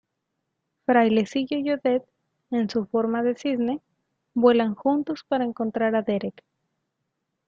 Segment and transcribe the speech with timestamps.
[0.87, 2.09] Frailecillo y Odette,
[2.49, 3.81] en su forma de cisne,
[4.33, 6.43] vuelan juntos para encontrar a Derek.